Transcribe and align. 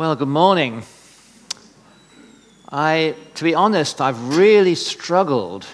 Well, 0.00 0.16
good 0.16 0.28
morning. 0.28 0.82
I, 2.72 3.14
to 3.34 3.44
be 3.44 3.54
honest, 3.54 4.00
I've 4.00 4.34
really 4.34 4.74
struggled 4.74 5.66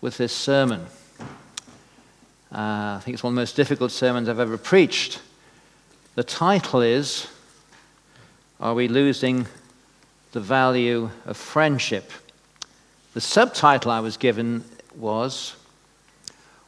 with 0.00 0.18
this 0.18 0.32
sermon. 0.32 0.86
Uh, 2.52 2.94
I 2.94 3.00
think 3.02 3.14
it's 3.14 3.24
one 3.24 3.32
of 3.32 3.34
the 3.34 3.40
most 3.40 3.56
difficult 3.56 3.90
sermons 3.90 4.28
I've 4.28 4.38
ever 4.38 4.56
preached. 4.56 5.20
The 6.14 6.22
title 6.22 6.80
is 6.80 7.26
Are 8.60 8.72
We 8.72 8.86
Losing 8.86 9.48
the 10.30 10.38
Value 10.38 11.10
of 11.24 11.36
Friendship? 11.36 12.12
The 13.14 13.20
subtitle 13.20 13.90
I 13.90 13.98
was 13.98 14.16
given 14.16 14.62
was 14.94 15.56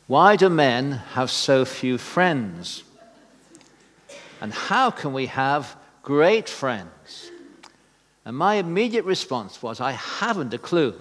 Why 0.09 0.35
Do 0.35 0.49
Men 0.49 0.91
Have 1.13 1.31
So 1.31 1.65
Few 1.65 1.97
Friends? 1.97 2.83
And 4.41 4.53
how 4.53 4.91
can 4.91 5.13
we 5.13 5.27
have 5.27 5.78
great 6.09 6.49
friends? 6.49 7.31
And 8.25 8.35
my 8.35 8.55
immediate 8.55 9.05
response 9.05 9.63
was, 9.63 9.79
I 9.79 9.93
haven't 9.93 10.55
a 10.55 10.59
clue. 10.59 10.95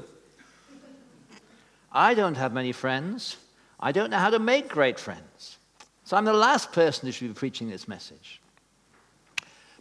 I 1.94 2.14
don't 2.14 2.36
have 2.36 2.52
many 2.52 2.74
friends. 2.74 3.38
I 3.80 3.94
don't 3.94 4.10
know 4.10 4.18
how 4.18 4.32
to 4.32 4.40
make 4.40 4.68
great 4.68 5.00
friends. 5.00 5.60
So 6.04 6.18
I'm 6.18 6.26
the 6.26 6.34
last 6.34 6.74
person 6.74 7.06
who 7.06 7.14
should 7.14 7.30
be 7.30 7.34
preaching 7.34 7.70
this 7.70 7.88
message. 7.88 8.42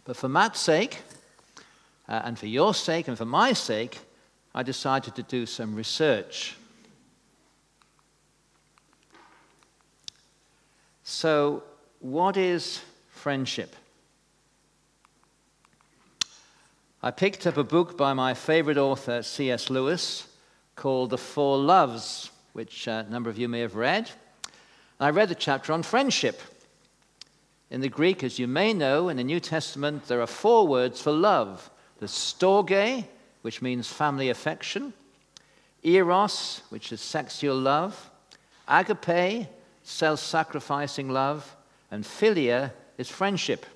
But 0.05 0.15
for 0.15 0.29
Matt's 0.29 0.61
sake, 0.61 1.01
uh, 2.07 2.21
and 2.23 2.39
for 2.39 2.47
your 2.47 2.73
sake, 2.73 3.09
and 3.09 3.17
for 3.17 3.25
my 3.25 3.51
sake, 3.51 3.99
I 4.55 4.63
decided 4.63 5.13
to 5.15 5.23
do 5.23 5.45
some 5.45 5.75
research. 5.75 6.55
So, 11.03 11.63
what 11.99 12.37
is 12.37 12.79
friendship? 13.09 13.75
I 17.03 17.11
picked 17.11 17.45
up 17.45 17.57
a 17.57 17.63
book 17.63 17.95
by 17.95 18.13
my 18.13 18.33
favorite 18.33 18.79
author, 18.79 19.21
C.S. 19.21 19.69
Lewis, 19.69 20.27
called 20.75 21.11
The 21.11 21.17
Four 21.19 21.59
Loves, 21.59 22.31
which 22.53 22.87
uh, 22.87 23.03
a 23.05 23.11
number 23.11 23.29
of 23.29 23.37
you 23.37 23.47
may 23.47 23.59
have 23.59 23.75
read. 23.75 24.09
I 24.99 25.11
read 25.11 25.29
the 25.29 25.35
chapter 25.35 25.73
on 25.73 25.83
friendship. 25.83 26.41
In 27.69 27.81
the 27.81 27.89
Greek, 27.89 28.23
as 28.23 28.39
you 28.39 28.47
may 28.47 28.73
know, 28.73 29.09
in 29.09 29.17
the 29.17 29.23
New 29.23 29.39
Testament, 29.39 30.07
there 30.07 30.21
are 30.21 30.27
four 30.27 30.67
words 30.67 30.99
for 30.99 31.11
love 31.11 31.69
the 31.99 32.07
storge, 32.07 33.05
which 33.43 33.61
means 33.61 33.87
family 33.87 34.29
affection, 34.29 34.91
eros, 35.83 36.63
which 36.69 36.91
is 36.91 36.99
sexual 36.99 37.57
love, 37.57 38.09
agape, 38.67 39.47
self 39.83 40.19
sacrificing 40.19 41.09
love, 41.09 41.55
and 41.91 42.03
philia 42.03 42.71
is 42.97 43.07
friendship. 43.07 43.67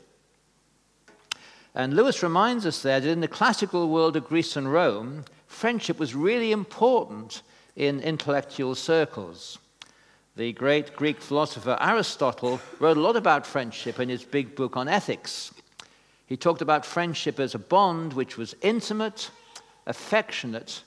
And 1.73 1.95
Lewis 1.95 2.21
reminds 2.21 2.65
us 2.65 2.81
there 2.81 2.99
that 2.99 3.09
in 3.09 3.21
the 3.21 3.27
classical 3.27 3.87
world 3.89 4.15
of 4.15 4.27
Greece 4.27 4.55
and 4.55 4.71
Rome, 4.71 5.23
friendship 5.47 5.99
was 5.99 6.13
really 6.13 6.51
important 6.51 7.41
in 7.75 8.01
intellectual 8.01 8.75
circles. 8.75 9.57
The 10.35 10.51
great 10.53 10.95
Greek 10.95 11.21
philosopher 11.21 11.77
Aristotle 11.79 12.59
wrote 12.79 12.97
a 12.97 13.01
lot 13.01 13.15
about 13.15 13.45
friendship 13.45 13.99
in 13.99 14.09
his 14.09 14.23
big 14.23 14.55
book 14.55 14.75
on 14.75 14.87
ethics. 14.87 15.53
He 16.25 16.37
talked 16.37 16.61
about 16.61 16.85
friendship 16.85 17.39
as 17.39 17.55
a 17.55 17.59
bond 17.59 18.13
which 18.13 18.37
was 18.37 18.55
intimate, 18.61 19.29
affectionate, 19.85 20.83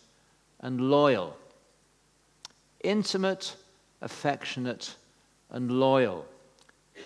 and 0.60 0.80
loyal. 0.80 1.36
Intimate, 2.82 3.56
affectionate, 4.00 4.96
and 5.50 5.70
loyal. 5.70 6.26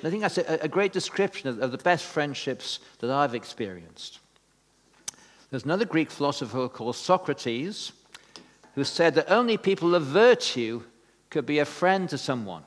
I 0.04 0.10
think 0.10 0.22
that's 0.22 0.38
a, 0.38 0.58
a 0.62 0.68
great 0.68 0.92
description 0.92 1.48
of, 1.48 1.60
of 1.60 1.72
the 1.72 1.78
best 1.78 2.04
friendships 2.04 2.78
that 3.00 3.10
I've 3.10 3.34
experienced. 3.34 4.20
There's 5.50 5.64
another 5.64 5.84
Greek 5.84 6.10
philosopher 6.10 6.68
called 6.68 6.96
Socrates 6.96 7.92
who 8.74 8.84
said 8.84 9.14
that 9.14 9.30
only 9.30 9.56
people 9.56 9.94
of 9.94 10.04
virtue 10.04 10.82
could 11.30 11.46
be 11.46 11.58
a 11.58 11.64
friend 11.64 12.08
to 12.10 12.18
someone. 12.18 12.62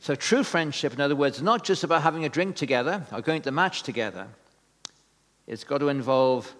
So, 0.00 0.14
true 0.14 0.42
friendship, 0.42 0.94
in 0.94 1.00
other 1.00 1.14
words, 1.14 1.42
not 1.42 1.62
just 1.62 1.84
about 1.84 2.02
having 2.02 2.24
a 2.24 2.28
drink 2.28 2.56
together 2.56 3.06
or 3.12 3.20
going 3.20 3.42
to 3.42 3.44
the 3.44 3.52
match 3.52 3.82
together. 3.82 4.26
It's 5.46 5.62
got 5.62 5.78
to 5.78 5.88
involve 5.88 6.52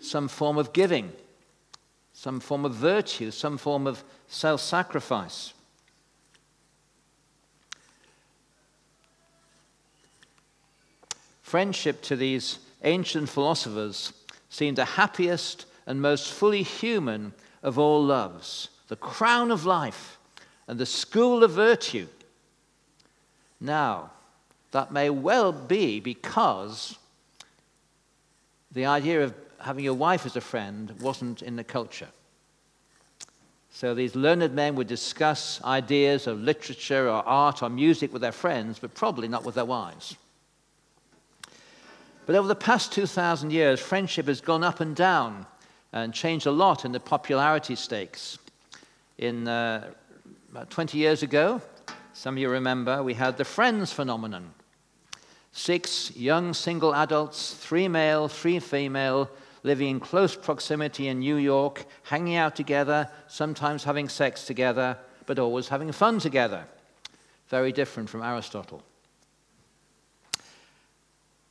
some 0.00 0.26
form 0.26 0.58
of 0.58 0.72
giving, 0.72 1.12
some 2.12 2.40
form 2.40 2.64
of 2.64 2.74
virtue, 2.74 3.30
some 3.30 3.58
form 3.58 3.86
of 3.86 4.02
self 4.26 4.60
sacrifice. 4.60 5.52
Friendship 11.50 12.00
to 12.02 12.14
these 12.14 12.60
ancient 12.84 13.28
philosophers 13.28 14.12
seemed 14.50 14.78
the 14.78 14.84
happiest 14.84 15.66
and 15.84 16.00
most 16.00 16.32
fully 16.32 16.62
human 16.62 17.32
of 17.64 17.76
all 17.76 18.04
loves, 18.04 18.68
the 18.86 18.94
crown 18.94 19.50
of 19.50 19.66
life 19.66 20.16
and 20.68 20.78
the 20.78 20.86
school 20.86 21.42
of 21.42 21.50
virtue. 21.50 22.06
Now, 23.60 24.12
that 24.70 24.92
may 24.92 25.10
well 25.10 25.50
be 25.50 25.98
because 25.98 26.96
the 28.70 28.86
idea 28.86 29.24
of 29.24 29.34
having 29.58 29.82
your 29.82 29.94
wife 29.94 30.26
as 30.26 30.36
a 30.36 30.40
friend 30.40 30.94
wasn't 31.00 31.42
in 31.42 31.56
the 31.56 31.64
culture. 31.64 32.10
So 33.72 33.92
these 33.92 34.14
learned 34.14 34.54
men 34.54 34.76
would 34.76 34.86
discuss 34.86 35.60
ideas 35.64 36.28
of 36.28 36.40
literature 36.40 37.08
or 37.08 37.26
art 37.26 37.60
or 37.60 37.70
music 37.70 38.12
with 38.12 38.22
their 38.22 38.30
friends, 38.30 38.78
but 38.78 38.94
probably 38.94 39.26
not 39.26 39.44
with 39.44 39.56
their 39.56 39.64
wives. 39.64 40.16
But 42.30 42.36
over 42.36 42.46
the 42.46 42.54
past 42.54 42.92
2,000 42.92 43.50
years, 43.50 43.80
friendship 43.80 44.28
has 44.28 44.40
gone 44.40 44.62
up 44.62 44.78
and 44.78 44.94
down 44.94 45.46
and 45.92 46.14
changed 46.14 46.46
a 46.46 46.52
lot 46.52 46.84
in 46.84 46.92
the 46.92 47.00
popularity 47.00 47.74
stakes. 47.74 48.38
In 49.18 49.48
uh, 49.48 49.90
about 50.52 50.70
20 50.70 50.96
years 50.96 51.24
ago, 51.24 51.60
some 52.12 52.36
of 52.36 52.38
you 52.38 52.48
remember, 52.48 53.02
we 53.02 53.14
had 53.14 53.36
the 53.36 53.44
Friends 53.44 53.92
phenomenon. 53.92 54.54
Six 55.50 56.16
young 56.16 56.54
single 56.54 56.94
adults, 56.94 57.52
three 57.54 57.88
male, 57.88 58.28
three 58.28 58.60
female, 58.60 59.28
living 59.64 59.88
in 59.88 59.98
close 59.98 60.36
proximity 60.36 61.08
in 61.08 61.18
New 61.18 61.34
York, 61.34 61.84
hanging 62.04 62.36
out 62.36 62.54
together, 62.54 63.10
sometimes 63.26 63.82
having 63.82 64.08
sex 64.08 64.46
together, 64.46 64.96
but 65.26 65.40
always 65.40 65.66
having 65.66 65.90
fun 65.90 66.20
together. 66.20 66.64
Very 67.48 67.72
different 67.72 68.08
from 68.08 68.22
Aristotle. 68.22 68.84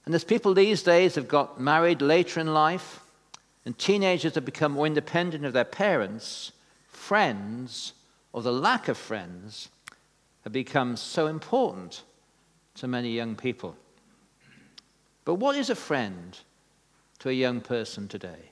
And 0.09 0.15
as 0.15 0.23
people 0.23 0.55
these 0.55 0.81
days 0.81 1.13
have 1.13 1.27
got 1.27 1.61
married 1.61 2.01
later 2.01 2.39
in 2.39 2.51
life, 2.51 3.01
and 3.63 3.77
teenagers 3.77 4.33
have 4.33 4.43
become 4.43 4.71
more 4.71 4.87
independent 4.87 5.45
of 5.45 5.53
their 5.53 5.63
parents, 5.63 6.51
friends, 6.87 7.93
or 8.33 8.41
the 8.41 8.51
lack 8.51 8.87
of 8.87 8.97
friends, 8.97 9.69
have 10.45 10.51
become 10.51 10.97
so 10.97 11.27
important 11.27 12.01
to 12.73 12.87
many 12.87 13.11
young 13.11 13.35
people. 13.35 13.75
But 15.25 15.35
what 15.35 15.55
is 15.55 15.69
a 15.69 15.75
friend 15.75 16.35
to 17.19 17.29
a 17.29 17.33
young 17.33 17.61
person 17.61 18.07
today? 18.07 18.49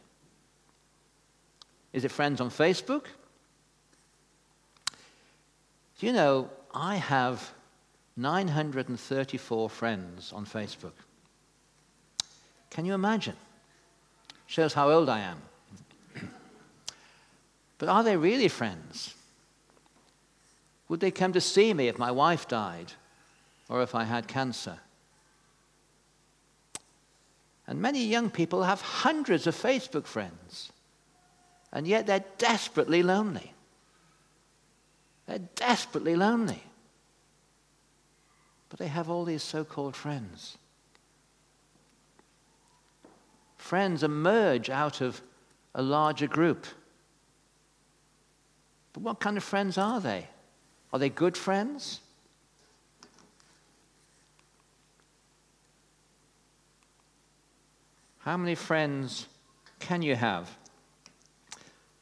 Is 1.92 2.06
it 2.06 2.12
friends 2.12 2.40
on 2.40 2.52
Facebook? 2.52 3.06
Do 5.98 6.06
you 6.06 6.14
know, 6.14 6.52
I 6.72 6.98
have 6.98 7.52
934 8.16 9.72
friends 9.72 10.32
on 10.32 10.46
Facebook. 10.46 10.94
Can 12.70 12.86
you 12.86 12.94
imagine? 12.94 13.36
Shows 14.46 14.74
how 14.74 14.92
old 14.92 15.10
I 15.10 15.20
am. 15.20 15.42
but 17.78 17.90
are 17.90 18.04
they 18.04 18.18
really 18.18 18.48
friends? 18.48 19.16
Would 20.90 21.00
they 21.00 21.12
come 21.12 21.34
to 21.34 21.42
see 21.42 21.74
me 21.74 21.88
if 21.88 21.98
my 21.98 22.12
wife 22.12 22.48
died 22.48 22.94
or 23.68 23.82
if 23.82 23.94
I 23.94 24.06
had 24.06 24.28
cancer? 24.28 24.80
And 27.68 27.82
many 27.82 28.06
young 28.06 28.30
people 28.30 28.64
have 28.64 28.80
hundreds 28.80 29.46
of 29.46 29.56
Facebook 29.56 30.06
friends, 30.06 30.72
and 31.74 31.86
yet 31.86 32.08
they're 32.08 32.24
desperately 32.38 33.04
lonely. 33.04 33.54
They're 35.26 35.50
desperately 35.56 36.16
lonely. 36.16 36.64
But 38.70 38.80
they 38.80 38.88
have 38.88 39.10
all 39.10 39.26
these 39.26 39.44
so 39.44 39.66
called 39.66 39.96
friends 39.96 40.58
friends 43.68 44.02
emerge 44.02 44.70
out 44.70 45.02
of 45.02 45.22
a 45.76 45.82
larger 45.82 46.26
group. 46.26 46.66
But 48.94 49.04
what 49.04 49.20
kind 49.20 49.36
of 49.36 49.44
friends 49.44 49.78
are 49.78 50.00
they? 50.00 50.26
Are 50.94 51.00
they 51.00 51.10
good 51.10 51.36
friends? 51.36 52.00
How 58.20 58.38
many 58.38 58.56
friends 58.56 59.28
can 59.80 60.02
you 60.02 60.16
have? 60.16 60.50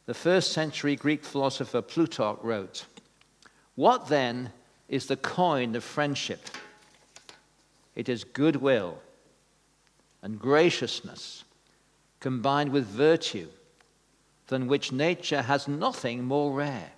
The 0.06 0.14
first 0.14 0.52
century 0.52 0.96
Greek 0.96 1.24
philosopher 1.24 1.82
Plutarch 1.82 2.44
wrote, 2.44 2.86
What 3.74 4.08
then 4.08 4.52
is 4.88 5.08
the 5.08 5.18
coin 5.18 5.76
of 5.76 5.84
friendship? 5.84 6.48
It 7.96 8.08
is 8.08 8.24
goodwill 8.24 9.00
and 10.22 10.38
graciousness, 10.38 11.44
combined 12.26 12.72
with 12.72 12.88
virtue, 12.88 13.48
than 14.48 14.66
which 14.66 14.92
nature 14.92 15.44
has 15.44 15.68
nothing 15.68 16.24
more 16.24 16.52
rare. 16.52 16.92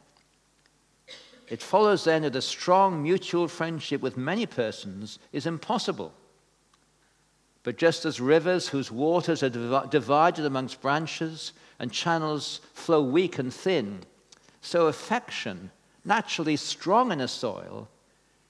It 1.50 1.62
follows 1.62 2.06
then 2.06 2.22
that 2.22 2.38
a 2.38 2.42
strong 2.42 3.04
mutual 3.04 3.50
friendship 3.50 4.00
with 4.02 4.16
many 4.16 4.46
persons 4.46 5.20
is 5.34 5.46
impossible. 5.46 6.14
But 7.64 7.78
just 7.78 8.06
as 8.06 8.22
rivers 8.22 8.70
whose 8.70 8.90
waters 8.90 9.44
are 9.44 9.50
div- 9.50 9.90
divided 9.90 10.46
amongst 10.46 10.80
branches 10.80 11.52
and 11.78 11.92
channels 11.92 12.62
flow 12.74 13.02
weak 13.02 13.38
and 13.38 13.54
thin, 13.54 14.04
so 14.62 14.88
affection, 14.88 15.72
naturally 16.06 16.56
strong 16.56 17.12
in 17.12 17.20
a 17.20 17.28
soil, 17.28 17.90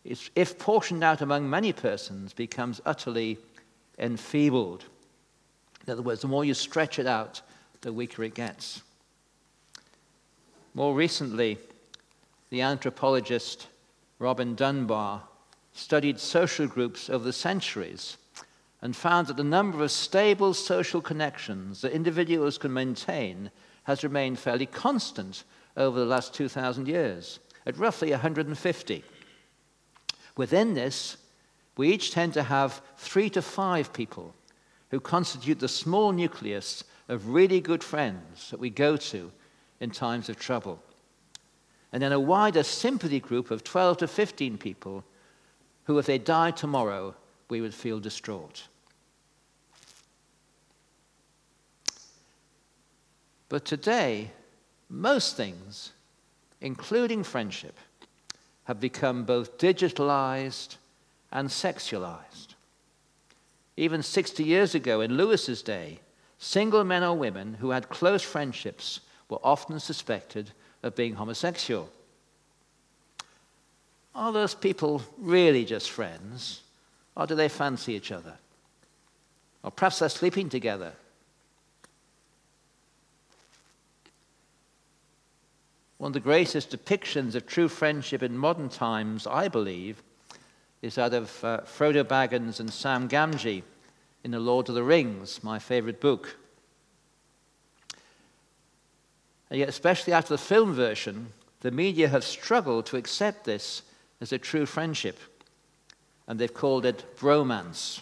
if 0.04 0.60
portioned 0.60 1.04
out 1.04 1.22
among 1.22 1.50
many 1.50 1.74
persons, 1.74 2.34
becomes 2.34 2.82
utterly 2.86 3.40
enfeebled. 3.98 4.86
In 5.88 5.94
other 5.94 6.02
words, 6.02 6.22
the 6.22 6.28
more 6.28 6.44
you 6.44 6.54
stretch 6.54 7.00
it 7.00 7.08
out, 7.08 7.42
the 7.82 7.94
weaker 7.94 8.24
it 8.24 8.34
gets. 8.34 8.82
More 10.74 10.94
recently, 10.94 11.58
the 12.50 12.62
anthropologist 12.62 13.68
Robin 14.20 14.54
Dunbar 14.54 15.24
studied 15.74 16.20
social 16.20 16.68
groups 16.68 17.10
over 17.10 17.24
the 17.24 17.34
centuries 17.34 18.18
and 18.82 18.96
found 18.96 19.28
that 19.28 19.38
the 19.38 19.44
number 19.44 19.84
of 19.84 19.92
stable 19.92 20.54
social 20.54 21.02
connections 21.02 21.82
that 21.82 21.94
individuals 21.94 22.58
can 22.58 22.74
maintain 22.74 23.50
has 23.84 24.04
remained 24.04 24.38
fairly 24.38 24.66
constant 24.66 25.46
over 25.78 26.00
the 26.00 26.06
last 26.06 26.34
2,000 26.34 26.88
years, 26.88 27.40
at 27.66 27.78
roughly 27.78 28.12
150. 28.12 29.04
Within 30.36 30.74
this, 30.74 31.18
we 31.78 31.94
each 31.94 32.12
tend 32.12 32.34
to 32.34 32.44
have 32.44 32.82
three 32.98 33.30
to 33.30 33.42
five 33.42 33.94
people 33.94 34.34
who 34.90 35.00
constitute 35.00 35.60
the 35.60 35.68
small 35.68 36.12
nucleus 36.12 36.84
of 37.10 37.30
really 37.30 37.60
good 37.60 37.84
friends 37.84 38.50
that 38.52 38.60
we 38.60 38.70
go 38.70 38.98
to 38.98 39.32
in 39.80 39.92
times 39.92 40.30
of 40.30 40.40
trouble. 40.40 40.82
And 41.92 42.02
then 42.02 42.12
a 42.12 42.20
wider 42.20 42.64
sympathy 42.64 43.20
group 43.20 43.52
of 43.52 43.64
12 43.64 43.98
to 44.00 44.08
15 44.08 44.58
people 44.58 45.04
who, 45.86 45.98
if 45.98 46.06
they 46.06 46.18
died 46.18 46.58
tomorrow, 46.58 47.16
we 47.50 47.62
would 47.62 47.74
feel 47.74 48.00
distraught. 48.00 48.64
But 53.50 53.64
today, 53.64 54.32
most 54.90 55.38
things, 55.38 55.94
including 56.60 57.24
friendship, 57.24 57.78
have 58.66 58.82
become 58.82 59.24
both 59.24 59.58
digitalized 59.58 60.76
and 61.32 61.48
sexualized. 61.48 62.47
Even 63.78 64.02
60 64.02 64.44
years 64.44 64.74
ago, 64.74 65.02
in 65.02 65.18
Lewis's 65.18 65.62
day, 65.62 66.00
single 66.40 66.84
men 66.84 67.04
or 67.04 67.16
women 67.16 67.54
who 67.60 67.70
had 67.70 67.90
close 67.90 68.24
friendships 68.24 69.02
were 69.30 69.40
often 69.44 69.80
suspected 69.80 70.52
of 70.82 70.96
being 70.96 71.14
homosexual. 71.14 71.90
Are 74.16 74.32
those 74.32 74.56
people 74.56 75.04
really 75.20 75.64
just 75.64 75.92
friends, 75.92 76.64
or 77.16 77.28
do 77.28 77.36
they 77.36 77.50
fancy 77.50 77.94
each 77.94 78.12
other? 78.12 78.34
Or 79.62 79.70
perhaps 79.70 80.00
they're 80.00 80.10
sleeping 80.10 80.50
together. 80.50 80.94
One 86.00 86.10
of 86.10 86.14
the 86.14 86.20
greatest 86.20 86.72
depictions 86.72 87.36
of 87.36 87.46
true 87.46 87.68
friendship 87.68 88.24
in 88.24 88.38
modern 88.38 88.70
times, 88.70 89.28
I 89.28 89.48
believe, 89.48 90.02
is 90.82 90.96
that 90.96 91.14
of 91.14 91.44
uh, 91.44 91.62
Frodo 91.62 92.04
Baggins 92.04 92.60
and 92.60 92.72
Sam 92.72 93.10
Gamgee 93.10 93.64
in 94.24 94.32
The 94.32 94.40
Lord 94.40 94.70
of 94.70 94.76
the 94.76 94.84
Rings, 94.84 95.44
my 95.44 95.60
favorite 95.60 96.00
book. 96.00 96.38
And 99.50 99.60
yet, 99.60 99.70
especially 99.70 100.14
after 100.14 100.34
the 100.34 100.38
film 100.38 100.74
version, 100.74 101.34
the 101.62 101.72
media 101.72 102.10
have 102.10 102.24
struggled 102.24 102.86
to 102.88 102.98
accept 102.98 103.46
this 103.46 103.82
as 104.22 104.32
a 104.32 104.38
true 104.38 104.66
friendship, 104.66 105.20
and 106.28 106.40
they've 106.40 106.54
called 106.54 106.86
it 106.86 107.16
bromance. 107.18 108.02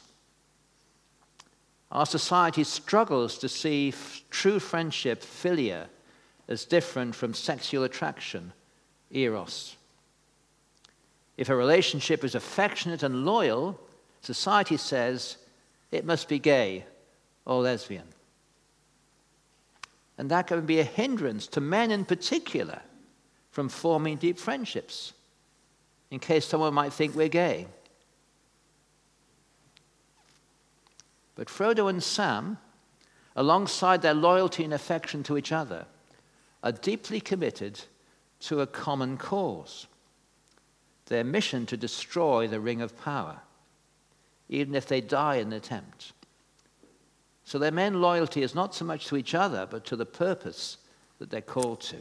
Our 1.92 2.06
society 2.06 2.63
struggles 2.63 3.38
to 3.38 3.48
see 3.48 3.89
f- 3.89 4.22
true 4.30 4.60
friendship, 4.60 5.22
philia, 5.22 5.86
as 6.48 6.66
different 6.66 7.16
from 7.16 7.33
sexual 7.33 7.83
attraction, 7.83 8.51
eros. 9.12 9.75
If 11.38 11.50
a 11.50 11.56
relationship 11.56 12.24
is 12.24 12.36
affectionate 12.36 13.04
and 13.04 13.26
loyal, 13.26 13.80
society 14.22 14.78
says 14.78 15.38
it 15.92 16.06
must 16.06 16.30
be 16.30 16.40
gay 16.40 16.86
or 17.46 17.62
lesbian. 17.62 18.08
And 20.18 20.32
that 20.32 20.48
can 20.48 20.66
be 20.66 20.80
a 20.80 20.84
hindrance 20.84 21.48
to 21.48 21.62
men 21.62 21.92
in 21.92 22.06
particular 22.06 22.82
from 23.52 23.70
forming 23.70 24.18
deep 24.18 24.40
friendships, 24.40 25.14
in 26.10 26.20
case 26.20 26.46
someone 26.46 26.74
might 26.74 26.94
think 26.94 27.16
we're 27.16 27.28
gay. 27.28 27.68
But 31.36 31.48
Frodo 31.48 31.90
and 31.90 32.02
Sam, 32.02 32.58
alongside 33.36 34.02
their 34.02 34.14
loyalty 34.14 34.64
and 34.64 34.74
affection 34.74 35.22
to 35.24 35.38
each 35.38 35.52
other, 35.52 35.86
are 36.64 36.72
deeply 36.72 37.20
committed 37.20 37.82
to 38.40 38.62
a 38.62 38.68
common 38.68 39.18
cause 39.18 39.88
their 41.07 41.24
mission 41.24 41.66
to 41.68 41.78
destroy 41.78 42.48
the 42.48 42.60
ring 42.60 42.81
of 42.81 43.00
power, 43.02 43.42
even 44.50 44.75
if 44.75 44.88
they 44.88 45.02
die 45.02 45.36
in 45.36 45.50
the 45.50 45.57
attempt. 45.57 46.13
So 47.44 47.60
their 47.60 47.72
main 47.72 48.02
loyalty 48.02 48.42
is 48.42 48.56
not 48.56 48.74
so 48.74 48.86
much 48.86 49.06
to 49.07 49.18
each 49.18 49.36
other, 49.36 49.68
but 49.69 49.86
to 49.86 49.96
the 49.96 50.06
purpose 50.06 50.78
that 51.19 51.30
they're 51.30 51.42
called 51.42 51.81
to. 51.81 51.98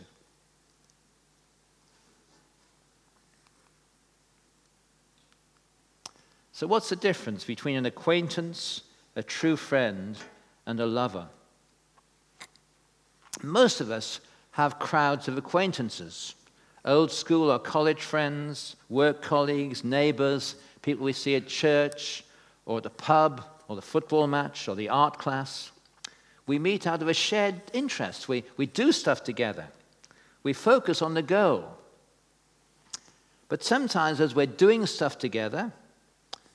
So, 6.52 6.68
what's 6.68 6.88
the 6.88 6.96
difference 6.96 7.44
between 7.44 7.76
an 7.76 7.84
acquaintance, 7.84 8.82
a 9.16 9.24
true 9.24 9.56
friend, 9.56 10.16
and 10.66 10.78
a 10.78 10.86
lover? 10.86 11.26
Most 13.42 13.80
of 13.80 13.90
us 13.90 14.20
have 14.52 14.78
crowds 14.78 15.26
of 15.26 15.36
acquaintances 15.36 16.36
old 16.84 17.10
school 17.10 17.50
or 17.50 17.58
college 17.58 18.02
friends, 18.02 18.76
work 18.88 19.22
colleagues, 19.22 19.84
neighbors, 19.84 20.56
people 20.82 21.04
we 21.04 21.12
see 21.12 21.34
at 21.34 21.46
church 21.46 22.24
or 22.66 22.80
the 22.80 22.90
pub 22.90 23.44
or 23.68 23.76
the 23.76 23.82
football 23.82 24.26
match 24.26 24.68
or 24.68 24.74
the 24.74 24.88
art 24.88 25.18
class. 25.18 25.70
We 26.46 26.58
meet 26.58 26.86
out 26.86 27.00
of 27.00 27.08
a 27.08 27.14
shared 27.14 27.62
interest. 27.72 28.28
We, 28.28 28.44
we 28.56 28.66
do 28.66 28.92
stuff 28.92 29.24
together. 29.24 29.68
We 30.42 30.52
focus 30.52 31.00
on 31.00 31.14
the 31.14 31.22
goal. 31.22 31.64
But 33.48 33.62
sometimes, 33.62 34.20
as 34.20 34.34
we're 34.34 34.46
doing 34.46 34.84
stuff 34.86 35.18
together, 35.18 35.72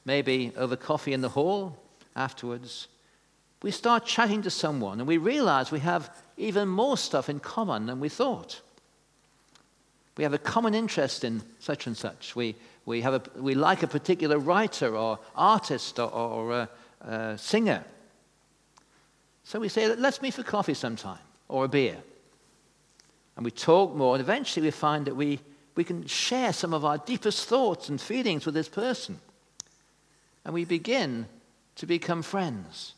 maybe 0.06 0.52
over 0.56 0.76
coffee 0.76 1.14
in 1.14 1.22
the 1.22 1.30
hall 1.30 1.78
afterwards, 2.16 2.88
we 3.62 3.72
start 3.72 4.06
chatting 4.06 4.42
to 4.44 4.50
someone 4.50 5.00
and 5.00 5.08
we 5.08 5.18
realize 5.18 5.72
we 5.72 5.80
have 5.80 6.16
even 6.38 6.68
more 6.68 6.98
stuff 6.98 7.30
in 7.30 7.40
common 7.40 7.88
than 7.88 8.00
we 8.00 8.10
thought. 8.10 8.62
We 10.20 10.24
have 10.24 10.34
a 10.34 10.38
common 10.38 10.76
interest 10.76 11.24
in 11.24 11.42
such 11.60 11.88
and 11.88 11.96
such. 11.96 12.36
We, 12.36 12.58
we, 12.86 13.00
have 13.00 13.14
a, 13.14 13.22
we 13.40 13.56
like 13.56 13.84
a 13.84 13.88
particular 13.88 14.38
writer 14.38 14.98
or 14.98 15.18
artist 15.34 15.98
or, 15.98 16.12
or 16.12 16.52
a, 16.52 16.70
a 17.00 17.38
singer. 17.38 17.86
So 19.46 19.62
we 19.62 19.70
say, 19.70 19.96
let's 19.96 20.22
meet 20.22 20.34
for 20.34 20.44
coffee 20.44 20.74
sometime 20.74 21.20
or 21.48 21.64
a 21.64 21.70
beer. 21.70 21.96
And 23.38 23.46
we 23.46 23.52
talk 23.52 23.96
more, 23.96 24.14
and 24.14 24.22
eventually 24.22 24.68
we 24.68 24.72
find 24.72 25.06
that 25.06 25.16
we, 25.16 25.40
we 25.76 25.86
can 25.86 26.06
share 26.06 26.52
some 26.52 26.74
of 26.74 26.84
our 26.84 26.98
deepest 26.98 27.48
thoughts 27.48 27.88
and 27.88 28.02
feelings 28.02 28.46
with 28.46 28.56
this 28.56 28.68
person. 28.68 29.22
And 30.44 30.54
we 30.54 30.66
begin 30.66 31.28
to 31.78 31.86
become 31.86 32.24
friends. 32.24 32.94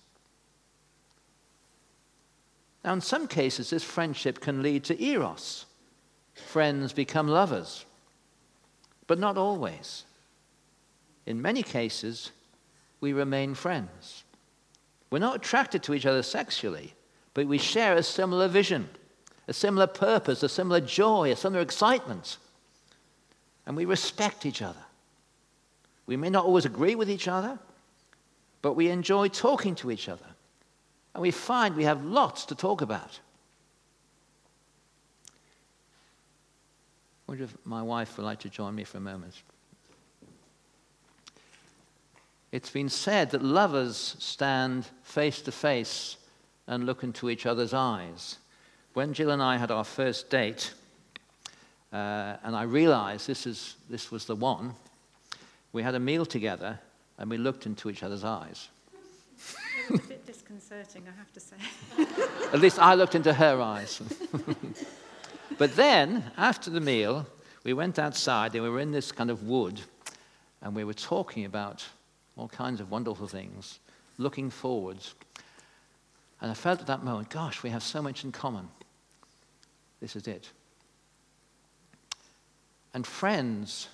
Now, 2.83 2.93
in 2.93 3.01
some 3.01 3.27
cases, 3.27 3.69
this 3.69 3.83
friendship 3.83 4.39
can 4.39 4.63
lead 4.63 4.85
to 4.85 4.99
eros. 4.99 5.67
Friends 6.33 6.93
become 6.93 7.27
lovers, 7.27 7.85
but 9.07 9.19
not 9.19 9.37
always. 9.37 10.05
In 11.25 11.41
many 11.41 11.63
cases, 11.63 12.31
we 12.99 13.13
remain 13.13 13.53
friends. 13.53 14.23
We're 15.09 15.19
not 15.19 15.35
attracted 15.35 15.83
to 15.83 15.93
each 15.93 16.05
other 16.05 16.23
sexually, 16.23 16.93
but 17.33 17.47
we 17.47 17.57
share 17.57 17.95
a 17.95 18.03
similar 18.03 18.47
vision, 18.47 18.89
a 19.47 19.53
similar 19.53 19.87
purpose, 19.87 20.43
a 20.43 20.49
similar 20.49 20.79
joy, 20.79 21.31
a 21.31 21.35
similar 21.35 21.61
excitement. 21.61 22.37
And 23.65 23.75
we 23.75 23.85
respect 23.85 24.45
each 24.45 24.61
other. 24.61 24.83
We 26.05 26.17
may 26.17 26.29
not 26.29 26.45
always 26.45 26.65
agree 26.65 26.95
with 26.95 27.09
each 27.09 27.27
other, 27.27 27.59
but 28.61 28.73
we 28.73 28.89
enjoy 28.89 29.27
talking 29.27 29.75
to 29.75 29.91
each 29.91 30.09
other. 30.09 30.25
And 31.13 31.21
we 31.21 31.31
find 31.31 31.75
we 31.75 31.83
have 31.83 32.05
lots 32.05 32.45
to 32.45 32.55
talk 32.55 32.81
about. 32.81 33.19
Wonder 37.31 37.45
if 37.45 37.55
my 37.63 37.81
wife 37.81 38.17
would 38.17 38.25
like 38.25 38.39
to 38.39 38.49
join 38.49 38.75
me 38.75 38.83
for 38.83 38.97
a 38.97 38.99
moment. 38.99 39.41
It's 42.51 42.69
been 42.69 42.89
said 42.89 43.29
that 43.29 43.41
lovers 43.41 44.17
stand 44.19 44.85
face 45.03 45.39
to 45.43 45.51
face 45.53 46.17
and 46.67 46.85
look 46.85 47.03
into 47.03 47.29
each 47.29 47.45
other's 47.45 47.73
eyes. 47.73 48.37
When 48.95 49.13
Jill 49.13 49.31
and 49.31 49.41
I 49.41 49.55
had 49.55 49.71
our 49.71 49.85
first 49.85 50.29
date, 50.29 50.73
uh, 51.93 52.35
and 52.43 52.53
I 52.53 52.63
realized 52.63 53.27
this, 53.27 53.47
is, 53.47 53.77
this 53.89 54.11
was 54.11 54.25
the 54.25 54.35
one, 54.35 54.73
we 55.71 55.83
had 55.83 55.95
a 55.95 56.01
meal 56.01 56.25
together 56.25 56.81
and 57.17 57.29
we 57.29 57.37
looked 57.37 57.65
into 57.65 57.89
each 57.89 58.03
other's 58.03 58.25
eyes. 58.25 58.67
a 59.89 59.97
bit 59.99 60.25
disconcerting, 60.25 61.03
I 61.07 61.17
have 61.17 61.31
to 61.31 61.39
say. 61.39 61.55
At 62.51 62.59
least 62.59 62.77
I 62.77 62.95
looked 62.95 63.15
into 63.15 63.33
her 63.33 63.61
eyes. 63.61 64.01
but 65.61 65.75
then, 65.75 66.23
after 66.37 66.71
the 66.71 66.81
meal, 66.81 67.27
we 67.63 67.73
went 67.73 67.99
outside 67.99 68.55
and 68.55 68.63
we 68.63 68.69
were 68.71 68.79
in 68.79 68.91
this 68.91 69.11
kind 69.11 69.29
of 69.29 69.43
wood 69.43 69.79
and 70.63 70.75
we 70.75 70.83
were 70.83 70.95
talking 70.95 71.45
about 71.45 71.87
all 72.35 72.47
kinds 72.47 72.81
of 72.81 72.89
wonderful 72.89 73.27
things, 73.27 73.77
looking 74.17 74.49
forwards. 74.49 75.13
And 76.41 76.49
I 76.49 76.55
felt 76.55 76.79
at 76.79 76.87
that 76.87 77.03
moment, 77.03 77.29
gosh, 77.29 77.61
we 77.61 77.69
have 77.69 77.83
so 77.83 78.01
much 78.01 78.23
in 78.23 78.31
common. 78.31 78.69
This 79.99 80.15
is 80.15 80.25
it. 80.25 80.49
And 82.95 83.05
friends 83.05 83.87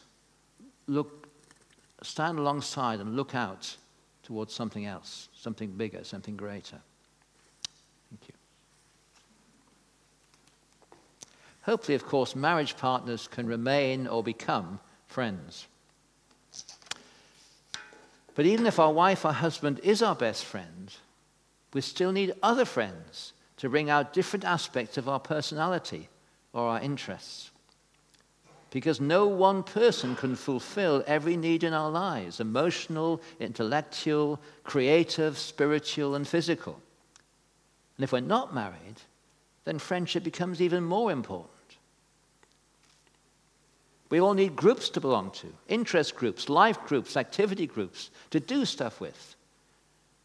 look, 0.88 1.28
stand 2.02 2.40
alongside 2.40 3.02
and 3.02 3.18
look 3.18 3.36
out 3.36 3.76
towards 4.24 4.54
something 4.54 4.86
else, 4.86 5.28
something 5.36 5.72
bigger, 5.72 6.06
something 6.06 6.38
greater. 6.38 6.80
Thank 8.10 8.30
you. 8.30 8.34
Hopefully, 11.68 11.96
of 11.96 12.06
course, 12.06 12.34
marriage 12.34 12.78
partners 12.78 13.28
can 13.28 13.46
remain 13.46 14.08
or 14.08 14.24
become 14.24 14.80
friends. 15.08 15.68
But 18.36 18.46
even 18.46 18.66
if 18.66 18.80
our 18.80 18.94
wife 18.94 19.26
or 19.26 19.34
husband 19.34 19.82
is 19.84 20.02
our 20.02 20.16
best 20.16 20.46
friend, 20.46 20.96
we 21.74 21.82
still 21.82 22.14
need 22.14 22.34
other 22.42 22.64
friends 22.64 23.34
to 23.58 23.68
bring 23.68 23.90
out 23.90 24.14
different 24.14 24.46
aspects 24.46 24.98
of 24.98 25.10
our 25.10 25.20
personality 25.20 26.08
or 26.54 26.70
our 26.70 26.80
interests. 26.80 27.52
Because 28.70 29.02
no 29.02 29.28
one 29.28 29.62
person 29.62 30.16
can 30.16 30.38
fulfill 30.38 31.04
every 31.06 31.36
need 31.36 31.66
in 31.66 31.74
our 31.74 31.90
lives 31.92 32.40
emotional, 32.40 33.22
intellectual, 33.42 34.40
creative, 34.64 35.38
spiritual, 35.38 36.16
and 36.16 36.26
physical. 36.26 36.80
And 37.98 38.06
if 38.06 38.14
we're 38.14 38.22
not 38.22 38.56
married, 38.56 39.02
then 39.66 39.80
friendship 39.80 40.24
becomes 40.24 40.62
even 40.62 40.82
more 40.82 41.12
important. 41.12 41.57
We 44.10 44.20
all 44.20 44.34
need 44.34 44.56
groups 44.56 44.90
to 44.90 45.02
belong 45.02 45.32
to 45.32 45.48
interest 45.68 46.16
groups, 46.16 46.48
life 46.48 46.80
groups, 46.86 47.18
activity 47.18 47.68
groups 47.68 48.10
to 48.30 48.40
do 48.40 48.64
stuff 48.66 49.02
with. 49.02 49.36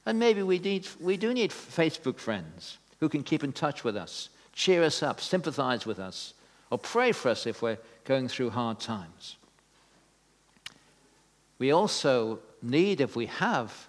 And 0.07 0.19
maybe 0.19 0.43
we, 0.43 0.59
need, 0.59 0.87
we 1.01 1.17
do 1.17 1.33
need 1.33 1.51
Facebook 1.51 2.19
friends 2.19 2.79
who 3.01 3.09
can 3.09 3.23
keep 3.23 3.43
in 3.43 3.53
touch 3.53 3.83
with 3.83 3.97
us, 3.97 4.29
cheer 4.53 4.83
us 4.85 5.03
up, 5.03 5.21
sympathize 5.21 5.87
with 5.87 5.99
us, 5.99 6.35
or 6.71 6.79
pray 6.79 7.13
for 7.13 7.29
us 7.29 7.47
if 7.47 7.63
we're 7.63 7.79
going 8.05 8.29
through 8.29 8.51
hard 8.51 8.79
times. 8.81 9.37
We 11.59 11.73
also 11.73 12.41
need, 12.63 13.01
if 13.01 13.17
we 13.17 13.27
have, 13.27 13.89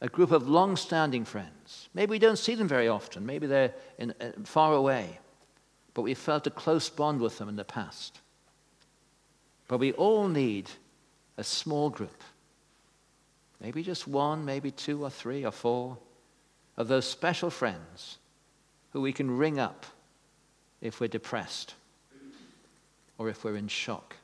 a 0.00 0.08
group 0.08 0.32
of 0.32 0.48
long 0.48 0.76
standing 0.76 1.24
friends. 1.24 1.88
Maybe 1.94 2.10
we 2.10 2.18
don't 2.18 2.38
see 2.38 2.54
them 2.54 2.68
very 2.68 2.88
often, 2.88 3.24
maybe 3.24 3.46
they're 3.46 3.72
in, 3.98 4.12
uh, 4.20 4.32
far 4.44 4.74
away, 4.74 5.18
but 5.94 6.02
we 6.02 6.14
felt 6.14 6.46
a 6.46 6.50
close 6.50 6.90
bond 6.90 7.20
with 7.20 7.38
them 7.38 7.48
in 7.48 7.56
the 7.56 7.64
past. 7.64 8.20
But 9.68 9.78
we 9.78 9.92
all 9.92 10.28
need 10.28 10.70
a 11.36 11.44
small 11.44 11.90
group 11.90 12.22
maybe 13.64 13.82
just 13.82 14.06
one, 14.06 14.44
maybe 14.44 14.70
two 14.70 15.02
or 15.02 15.08
three 15.08 15.42
or 15.42 15.50
four 15.50 15.96
of 16.76 16.86
those 16.86 17.06
special 17.06 17.48
friends 17.48 18.18
who 18.92 19.00
we 19.00 19.10
can 19.10 19.38
ring 19.38 19.58
up 19.58 19.86
if 20.82 21.00
we're 21.00 21.08
depressed, 21.08 21.74
or 23.16 23.30
if 23.30 23.42
we're 23.42 23.56
in 23.56 23.66
shock, 23.66 24.16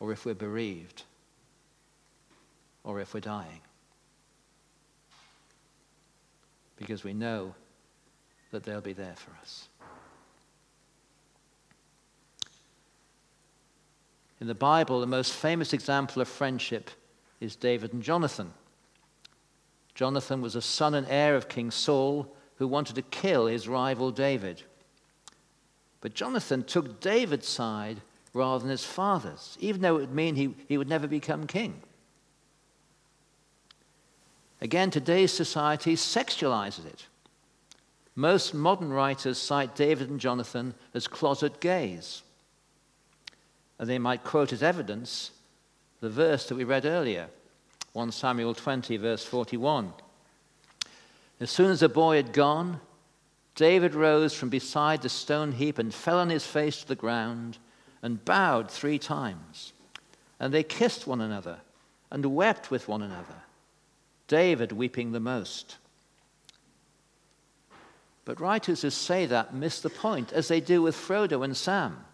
or 0.00 0.12
if 0.12 0.26
we're 0.26 0.34
bereaved, 0.34 1.04
or 2.84 3.00
if 3.00 3.14
we're 3.14 3.20
dying. 3.20 3.60
Because 6.76 7.04
we 7.04 7.14
know 7.14 7.54
that 8.50 8.64
they'll 8.64 8.82
be 8.82 8.92
there 8.92 9.16
for 9.16 9.30
us. 9.40 9.68
In 14.40 14.46
the 14.46 14.54
Bible, 14.54 15.00
the 15.00 15.06
most 15.06 15.32
famous 15.32 15.72
example 15.72 16.22
of 16.22 16.28
friendship 16.28 16.90
is 17.40 17.56
David 17.56 17.92
and 17.92 18.02
Jonathan. 18.02 18.52
Jonathan 19.94 20.40
was 20.40 20.54
a 20.54 20.62
son 20.62 20.94
and 20.94 21.06
heir 21.10 21.34
of 21.34 21.48
King 21.48 21.70
Saul 21.70 22.32
who 22.56 22.68
wanted 22.68 22.94
to 22.96 23.02
kill 23.02 23.46
his 23.46 23.68
rival 23.68 24.10
David. 24.10 24.62
But 26.00 26.14
Jonathan 26.14 26.62
took 26.62 27.00
David's 27.00 27.48
side 27.48 28.00
rather 28.32 28.60
than 28.60 28.70
his 28.70 28.84
father's, 28.84 29.56
even 29.60 29.80
though 29.80 29.96
it 29.96 30.00
would 30.00 30.14
mean 30.14 30.36
he, 30.36 30.54
he 30.68 30.78
would 30.78 30.88
never 30.88 31.08
become 31.08 31.46
king. 31.46 31.82
Again, 34.60 34.90
today's 34.90 35.32
society 35.32 35.94
sexualizes 35.94 36.86
it. 36.86 37.06
Most 38.14 38.54
modern 38.54 38.92
writers 38.92 39.38
cite 39.38 39.76
David 39.76 40.10
and 40.10 40.18
Jonathan 40.18 40.74
as 40.94 41.06
closet 41.06 41.60
gays. 41.60 42.22
And 43.78 43.88
they 43.88 43.98
might 43.98 44.24
quote 44.24 44.52
as 44.52 44.62
evidence 44.62 45.30
the 46.00 46.10
verse 46.10 46.46
that 46.48 46.56
we 46.56 46.64
read 46.64 46.84
earlier 46.84 47.28
1 47.92 48.12
Samuel 48.12 48.54
20, 48.54 48.96
verse 48.96 49.24
41. 49.24 49.92
As 51.40 51.50
soon 51.50 51.70
as 51.70 51.80
the 51.80 51.88
boy 51.88 52.16
had 52.16 52.32
gone, 52.32 52.80
David 53.54 53.94
rose 53.94 54.34
from 54.34 54.50
beside 54.50 55.02
the 55.02 55.08
stone 55.08 55.52
heap 55.52 55.78
and 55.78 55.92
fell 55.92 56.18
on 56.18 56.30
his 56.30 56.46
face 56.46 56.80
to 56.80 56.88
the 56.88 56.94
ground 56.94 57.58
and 58.02 58.24
bowed 58.24 58.70
three 58.70 58.98
times. 58.98 59.72
And 60.38 60.54
they 60.54 60.62
kissed 60.62 61.06
one 61.06 61.20
another 61.20 61.58
and 62.10 62.24
wept 62.26 62.70
with 62.70 62.88
one 62.88 63.02
another, 63.02 63.42
David 64.28 64.72
weeping 64.72 65.12
the 65.12 65.20
most. 65.20 65.76
But 68.24 68.40
writers 68.40 68.82
who 68.82 68.90
say 68.90 69.26
that 69.26 69.54
miss 69.54 69.80
the 69.80 69.90
point, 69.90 70.32
as 70.32 70.48
they 70.48 70.60
do 70.60 70.82
with 70.82 70.94
Frodo 70.94 71.42
and 71.44 71.56
Sam. 71.56 72.04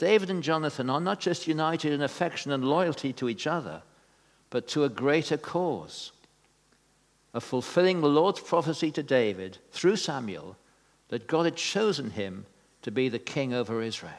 David 0.00 0.30
and 0.30 0.42
Jonathan 0.42 0.88
are 0.88 0.98
not 0.98 1.20
just 1.20 1.46
united 1.46 1.92
in 1.92 2.00
affection 2.00 2.50
and 2.52 2.64
loyalty 2.64 3.12
to 3.12 3.28
each 3.28 3.46
other, 3.46 3.82
but 4.48 4.66
to 4.68 4.84
a 4.84 4.88
greater 4.88 5.36
cause 5.36 6.12
of 7.34 7.44
fulfilling 7.44 8.00
the 8.00 8.08
Lord's 8.08 8.40
prophecy 8.40 8.90
to 8.92 9.02
David 9.02 9.58
through 9.72 9.96
Samuel 9.96 10.56
that 11.10 11.26
God 11.26 11.44
had 11.44 11.54
chosen 11.54 12.08
him 12.08 12.46
to 12.80 12.90
be 12.90 13.10
the 13.10 13.18
king 13.18 13.52
over 13.52 13.82
Israel. 13.82 14.14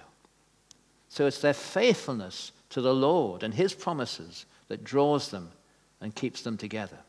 So 1.10 1.26
it's 1.26 1.42
their 1.42 1.52
faithfulness 1.52 2.52
to 2.70 2.80
the 2.80 2.94
Lord 2.94 3.42
and 3.42 3.56
his 3.56 3.74
promises 3.74 4.46
that 4.68 4.84
draws 4.84 5.32
them 5.32 5.50
and 6.00 6.14
keeps 6.14 6.44
them 6.44 6.58
together, 6.58 7.00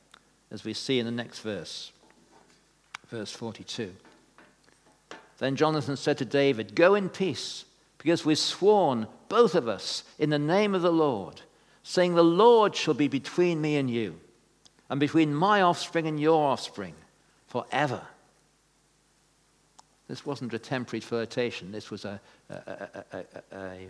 as 0.50 0.64
we 0.64 0.72
see 0.72 0.98
in 0.98 1.04
the 1.04 1.12
next 1.12 1.40
verse, 1.40 1.92
verse 3.08 3.32
42. 3.32 3.92
Then 5.36 5.56
Jonathan 5.56 5.98
said 5.98 6.16
to 6.16 6.24
David, 6.24 6.74
Go 6.74 6.94
in 6.94 7.10
peace 7.10 7.66
because 8.02 8.24
we've 8.24 8.36
sworn, 8.36 9.06
both 9.28 9.54
of 9.54 9.68
us, 9.68 10.02
in 10.18 10.30
the 10.30 10.38
name 10.38 10.74
of 10.74 10.82
the 10.82 10.92
Lord, 10.92 11.40
saying, 11.84 12.14
The 12.14 12.24
Lord 12.24 12.74
shall 12.74 12.94
be 12.94 13.06
between 13.06 13.60
me 13.60 13.76
and 13.76 13.88
you, 13.88 14.18
and 14.90 14.98
between 14.98 15.32
my 15.32 15.62
offspring 15.62 16.08
and 16.08 16.18
your 16.18 16.50
offspring 16.50 16.94
forever. 17.46 18.02
This 20.08 20.26
wasn't 20.26 20.52
a 20.52 20.58
temporary 20.58 21.00
flirtation, 21.00 21.70
this 21.70 21.92
was 21.92 22.04
a, 22.04 22.20
a, 22.50 23.24
a, 23.52 23.86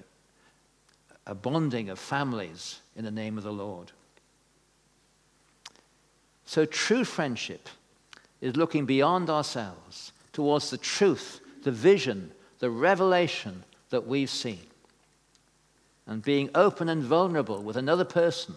a 1.26 1.34
bonding 1.34 1.88
of 1.88 1.98
families 1.98 2.80
in 2.94 3.04
the 3.06 3.10
name 3.10 3.38
of 3.38 3.44
the 3.44 3.52
Lord. 3.52 3.92
So, 6.44 6.66
true 6.66 7.04
friendship 7.04 7.70
is 8.42 8.56
looking 8.56 8.84
beyond 8.84 9.30
ourselves 9.30 10.12
towards 10.34 10.68
the 10.68 10.76
truth, 10.76 11.40
the 11.62 11.72
vision, 11.72 12.32
the 12.58 12.68
revelation 12.68 13.64
that 13.92 14.06
we've 14.06 14.30
seen. 14.30 14.66
And 16.06 16.20
being 16.20 16.50
open 16.54 16.88
and 16.88 17.04
vulnerable 17.04 17.62
with 17.62 17.76
another 17.76 18.04
person 18.04 18.56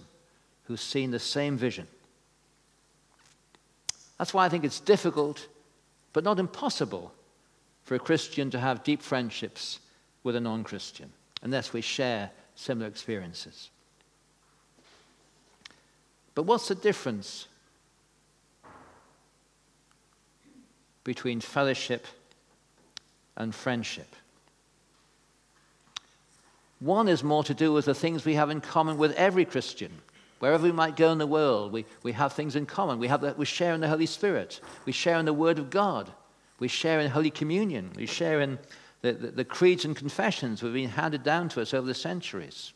who's 0.64 0.82
seen 0.82 1.12
the 1.12 1.20
same 1.20 1.58
vision. 1.58 1.88
That's 4.18 4.34
why 4.34 4.46
I 4.46 4.50
think 4.50 4.64
it's 4.64 4.80
difficult, 4.80 5.48
but 6.14 6.24
not 6.24 6.40
impossible, 6.40 7.14
for 7.84 7.94
a 7.94 8.00
Christian 8.00 8.50
to 8.50 8.60
have 8.60 8.84
deep 8.84 9.02
friendships 9.02 9.80
with 10.24 10.36
a 10.36 10.40
non 10.40 10.64
Christian, 10.64 11.12
unless 11.44 11.72
we 11.72 11.82
share 11.82 12.32
similar 12.56 12.88
experiences. 12.88 13.70
But 16.34 16.44
what's 16.44 16.68
the 16.68 16.76
difference 16.76 17.48
between 21.04 21.42
fellowship 21.42 22.08
and 23.38 23.54
friendship? 23.54 24.16
One 26.86 27.08
is 27.08 27.24
more 27.24 27.44
to 27.44 27.54
do 27.54 27.74
with 27.74 27.86
the 27.86 27.96
things 27.96 28.26
we 28.26 28.36
have 28.36 28.50
in 28.50 28.62
common 28.62 28.98
with 28.98 29.14
every 29.14 29.46
Christian 29.46 29.92
Wherever 30.40 30.64
we 30.64 30.72
might 30.72 30.96
go 30.96 31.12
in 31.12 31.18
the 31.18 31.28
world, 31.28 31.72
we, 31.72 31.86
we 32.04 32.12
have 32.12 32.34
things 32.34 32.56
in 32.56 32.66
common. 32.66 33.00
We, 33.00 33.08
have 33.08 33.22
the, 33.22 33.34
we 33.38 33.46
share 33.46 33.74
in 33.74 33.82
the 33.82 33.88
Holy 33.88 34.06
Spirit. 34.06 34.60
We 34.86 34.92
share 34.92 35.18
in 35.18 35.26
the 35.26 35.34
Word 35.34 35.60
of 35.60 35.70
God. 35.70 36.12
We 36.60 36.68
share 36.68 37.00
in 37.00 37.10
Holy 37.10 37.32
Communion. 37.32 37.92
We 37.96 38.06
share 38.06 38.42
in 38.42 38.60
the, 39.02 39.14
the, 39.14 39.32
the 39.32 39.46
creeds 39.46 39.86
and 39.86 39.96
confessions 39.96 40.60
that 40.60 40.68
have 40.68 40.74
been 40.74 40.90
handed 40.90 41.24
down 41.24 41.50
to 41.50 41.62
us 41.62 41.74
over 41.74 41.88
the 41.88 41.94
centuries. 41.94 42.74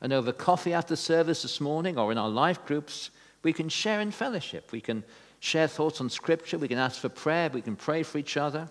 And 0.00 0.14
over 0.14 0.32
coffee 0.32 0.72
after 0.72 0.96
service 0.96 1.42
this 1.42 1.60
morning 1.60 1.98
or 1.98 2.10
in 2.10 2.16
our 2.16 2.28
life 2.28 2.64
groups, 2.64 3.10
we 3.42 3.52
can 3.52 3.68
share 3.68 4.00
in 4.00 4.10
fellowship. 4.10 4.72
We 4.72 4.80
can 4.80 5.04
share 5.40 5.68
thoughts 5.68 6.00
on 6.00 6.08
Scripture. 6.08 6.56
We 6.56 6.68
can 6.68 6.78
ask 6.78 6.98
for 6.98 7.10
prayer. 7.10 7.50
We 7.52 7.60
can 7.60 7.76
pray 7.76 8.02
for 8.02 8.16
each 8.16 8.38
other. 8.38 8.68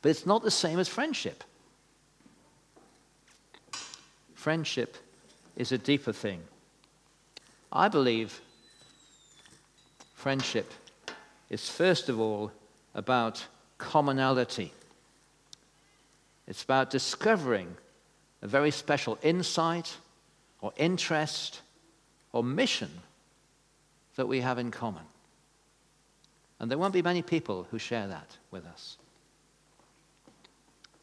But 0.00 0.10
it's 0.10 0.26
not 0.26 0.44
the 0.44 0.50
same 0.50 0.78
as 0.78 0.88
friendship. 0.88 1.42
Friendship 4.46 4.96
is 5.56 5.72
a 5.72 5.78
deeper 5.78 6.12
thing. 6.12 6.40
I 7.72 7.88
believe 7.88 8.40
friendship 10.14 10.72
is 11.50 11.68
first 11.68 12.08
of 12.08 12.20
all 12.20 12.52
about 12.94 13.44
commonality. 13.78 14.72
It's 16.46 16.62
about 16.62 16.90
discovering 16.90 17.76
a 18.40 18.46
very 18.46 18.70
special 18.70 19.18
insight 19.20 19.96
or 20.60 20.72
interest 20.76 21.60
or 22.30 22.44
mission 22.44 22.92
that 24.14 24.28
we 24.28 24.42
have 24.42 24.60
in 24.60 24.70
common. 24.70 25.06
And 26.60 26.70
there 26.70 26.78
won't 26.78 26.94
be 26.94 27.02
many 27.02 27.22
people 27.22 27.66
who 27.72 27.80
share 27.80 28.06
that 28.06 28.36
with 28.52 28.64
us. 28.64 28.96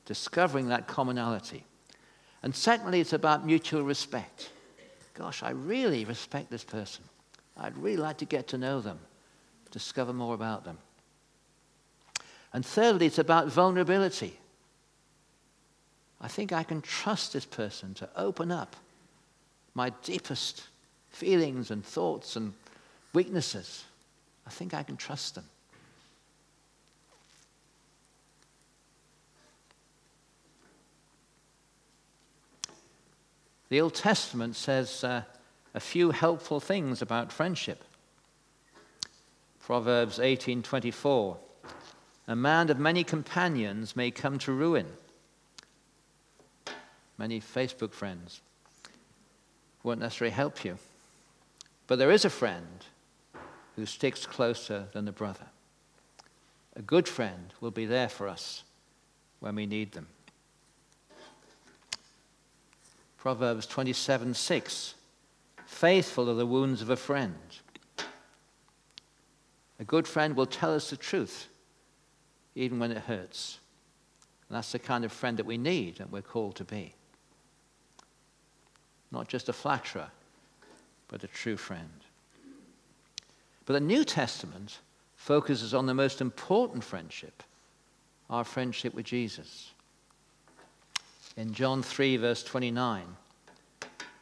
Discovering 0.06 0.70
that 0.70 0.88
commonality. 0.88 1.66
And 2.44 2.54
secondly, 2.54 3.00
it's 3.00 3.14
about 3.14 3.46
mutual 3.46 3.84
respect. 3.84 4.52
Gosh, 5.14 5.42
I 5.42 5.52
really 5.52 6.06
respect 6.06 6.50
this 6.52 6.64
person. 6.64 7.06
I'd 7.56 7.78
really 7.78 7.98
like 7.98 8.18
to 8.18 8.26
get 8.26 8.50
to 8.50 8.58
know 8.58 8.82
them, 8.82 9.00
discover 9.72 10.12
more 10.12 10.36
about 10.36 10.66
them. 10.66 10.78
And 12.52 12.66
thirdly, 12.66 13.08
it's 13.08 13.20
about 13.20 13.48
vulnerability. 13.48 14.38
I 16.20 16.28
think 16.28 16.52
I 16.52 16.64
can 16.64 16.82
trust 16.82 17.34
this 17.34 17.46
person 17.46 17.94
to 17.96 18.10
open 18.16 18.52
up 18.52 18.76
my 19.74 19.92
deepest 20.04 20.64
feelings 21.10 21.72
and 21.72 21.84
thoughts 21.84 22.36
and 22.36 22.54
weaknesses. 23.14 23.86
I 24.46 24.50
think 24.50 24.74
I 24.74 24.84
can 24.84 24.98
trust 24.98 25.36
them. 25.36 25.46
The 33.74 33.82
Old 33.82 33.96
Testament 33.96 34.56
says 34.56 35.04
uh, 35.04 35.24
a 35.74 35.80
few 35.80 36.12
helpful 36.12 36.60
things 36.60 37.02
about 37.02 37.32
friendship. 37.32 37.84
Proverbs 39.60 40.20
18:24 40.20 41.38
A 42.28 42.36
man 42.36 42.70
of 42.70 42.78
many 42.78 43.04
companions 43.04 43.96
may 43.96 44.12
come 44.12 44.38
to 44.38 44.52
ruin. 44.52 44.86
Many 47.18 47.42
Facebook 47.42 47.94
friends 47.94 48.42
won't 49.82 50.02
necessarily 50.02 50.36
help 50.36 50.64
you. 50.64 50.78
But 51.88 51.98
there 51.98 52.12
is 52.12 52.26
a 52.26 52.30
friend 52.30 52.86
who 53.76 53.88
sticks 53.88 54.28
closer 54.28 54.90
than 54.94 55.08
a 55.08 55.12
brother. 55.12 55.48
A 56.76 56.84
good 56.84 57.08
friend 57.08 57.52
will 57.60 57.72
be 57.72 57.88
there 57.88 58.10
for 58.10 58.28
us 58.28 58.66
when 59.40 59.56
we 59.56 59.66
need 59.66 59.94
them. 59.94 60.10
Proverbs 63.24 63.66
27 63.68 64.34
6. 64.34 64.96
Faithful 65.66 66.30
are 66.30 66.34
the 66.34 66.46
wounds 66.46 66.82
of 66.82 66.90
a 66.90 66.98
friend. 66.98 67.34
A 69.80 69.86
good 69.86 70.10
friend 70.10 70.36
will 70.36 70.46
tell 70.46 70.76
us 70.76 70.90
the 70.90 70.98
truth, 70.98 71.48
even 72.54 72.80
when 72.80 72.92
it 72.92 72.98
hurts. 72.98 73.60
And 74.50 74.58
that's 74.58 74.74
the 74.74 74.80
kind 74.80 75.06
of 75.06 75.14
friend 75.14 75.38
that 75.38 75.46
we 75.46 75.58
need 75.58 76.02
and 76.02 76.12
we're 76.12 76.22
called 76.22 76.58
to 76.58 76.66
be. 76.66 76.96
Not 79.10 79.30
just 79.30 79.48
a 79.48 79.54
flatterer, 79.54 80.12
but 81.08 81.24
a 81.24 81.28
true 81.28 81.56
friend. 81.56 82.04
But 83.66 83.72
the 83.72 83.80
New 83.80 84.04
Testament 84.04 84.80
focuses 85.16 85.74
on 85.74 85.86
the 85.86 85.94
most 85.94 86.20
important 86.20 86.84
friendship 86.84 87.42
our 88.30 88.44
friendship 88.44 88.94
with 88.94 89.06
Jesus 89.06 89.72
in 91.36 91.54
John 91.54 91.82
3, 91.82 92.18
verse 92.18 92.44
29, 92.44 93.04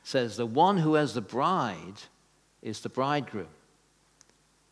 says, 0.04 0.38
The 0.38 0.45
one 0.45 0.78
who 0.78 0.93
has 0.95 1.13
the 1.13 1.21
bride 1.21 2.02
is 2.62 2.82
the 2.82 2.89
bridegroom. 2.89 3.47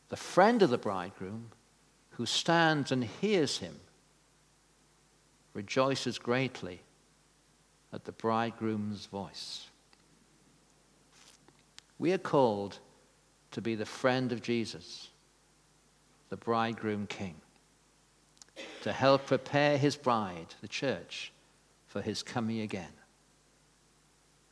The 0.10 0.17
friend 0.17 0.62
of 0.62 0.69
the 0.69 0.78
bridegroom 0.78 1.47
who 2.12 2.25
stands 2.25 2.91
and 2.91 3.04
hears 3.04 3.58
him 3.58 3.80
rejoices 5.54 6.17
greatly 6.17 6.82
at 7.91 8.06
the 8.06 8.12
bridegroom's 8.12 9.06
voice. 9.08 9.67
We 11.97 12.13
are 12.13 12.17
called 12.17 12.80
to 13.52 13.62
be 13.62 13.75
the 13.75 13.86
friend 13.86 14.32
of 14.32 14.41
Jesus, 14.41 15.10
the 16.30 16.38
bridegroom 16.38 17.08
king, 17.08 17.36
to 18.84 18.93
help 18.93 19.25
prepare 19.25 19.78
his 19.78 19.95
bride, 19.95 20.56
the 20.62 20.67
church 20.67 21.34
for 21.89 22.02
his 22.02 22.23
coming 22.23 22.62
again 22.62 22.93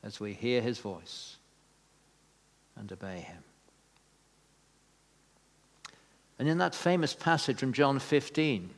as 0.04 0.20
we 0.20 0.34
hear 0.34 0.62
his 0.62 0.80
voice 0.80 1.38
and 2.76 2.92
obey 2.92 3.20
him. 3.20 3.44
And 6.40 6.48
in 6.48 6.58
that 6.58 6.76
famous 6.76 7.14
passage 7.14 7.60
from 7.60 7.74
John 7.74 8.00
15, 8.00 8.70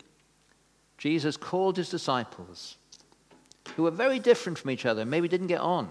Jesus 0.97 1.37
called 1.37 1.77
his 1.77 1.89
disciples, 1.89 2.77
who 3.75 3.83
were 3.83 3.91
very 3.91 4.19
different 4.19 4.57
from 4.57 4.71
each 4.71 4.85
other, 4.85 5.05
maybe 5.05 5.27
didn't 5.27 5.47
get 5.47 5.61
on. 5.61 5.89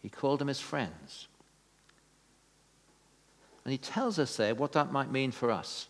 He 0.00 0.08
called 0.08 0.40
them 0.40 0.48
his 0.48 0.60
friends. 0.60 1.28
And 3.64 3.70
he 3.70 3.78
tells 3.78 4.18
us 4.18 4.36
there 4.36 4.54
what 4.54 4.72
that 4.72 4.92
might 4.92 5.12
mean 5.12 5.30
for 5.30 5.50
us. 5.50 5.88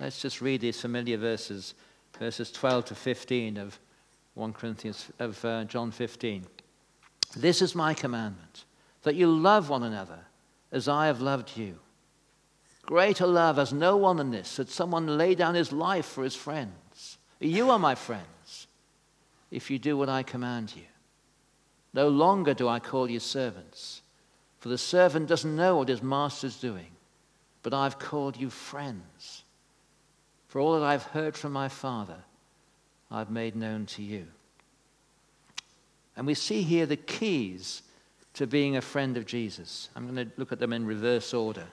Let's 0.00 0.20
just 0.20 0.40
read 0.40 0.60
these 0.60 0.80
familiar 0.80 1.16
verses, 1.16 1.74
verses 2.18 2.50
12 2.50 2.86
to 2.86 2.94
15 2.96 3.56
of 3.56 3.78
1 4.34 4.52
Corinthians 4.54 5.10
of 5.18 5.44
uh, 5.44 5.64
John 5.64 5.90
15. 5.90 6.46
This 7.36 7.62
is 7.62 7.74
my 7.74 7.94
commandment, 7.94 8.64
that 9.02 9.14
you 9.14 9.26
love 9.26 9.68
one 9.68 9.82
another 9.82 10.20
as 10.70 10.88
I 10.88 11.06
have 11.06 11.20
loved 11.20 11.56
you. 11.56 11.78
Greater 12.82 13.26
love 13.26 13.56
has 13.56 13.72
no 13.72 13.96
one 13.96 14.16
than 14.16 14.30
this, 14.30 14.56
that 14.56 14.70
someone 14.70 15.18
lay 15.18 15.34
down 15.34 15.54
his 15.54 15.72
life 15.72 16.06
for 16.06 16.24
his 16.24 16.34
friends. 16.34 17.18
You 17.40 17.70
are 17.70 17.78
my 17.78 17.94
friends, 17.94 18.66
if 19.50 19.70
you 19.70 19.78
do 19.78 19.96
what 19.96 20.08
I 20.08 20.22
command 20.22 20.72
you. 20.74 20.82
No 21.94 22.08
longer 22.08 22.54
do 22.54 22.68
I 22.68 22.80
call 22.80 23.10
you 23.10 23.20
servants, 23.20 24.02
for 24.60 24.68
the 24.68 24.78
servant 24.78 25.28
doesn't 25.28 25.56
know 25.56 25.76
what 25.76 25.88
his 25.88 26.02
master's 26.02 26.56
doing, 26.56 26.90
but 27.62 27.74
I've 27.74 27.98
called 27.98 28.36
you 28.36 28.48
friends. 28.48 29.44
For 30.48 30.60
all 30.60 30.78
that 30.78 30.86
I've 30.86 31.04
heard 31.04 31.36
from 31.36 31.52
my 31.52 31.68
Father, 31.68 32.24
I've 33.12 33.30
made 33.30 33.54
known 33.54 33.84
to 33.86 34.02
you. 34.02 34.26
And 36.16 36.26
we 36.26 36.34
see 36.34 36.62
here 36.62 36.86
the 36.86 36.96
keys 36.96 37.82
to 38.34 38.46
being 38.46 38.76
a 38.76 38.80
friend 38.80 39.18
of 39.18 39.26
Jesus. 39.26 39.90
I'm 39.94 40.04
going 40.10 40.26
to 40.26 40.32
look 40.38 40.50
at 40.50 40.58
them 40.58 40.72
in 40.72 40.86
reverse 40.86 41.34
order. 41.34 41.66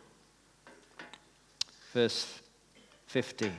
Verse 1.93 2.41
15. 3.08 3.54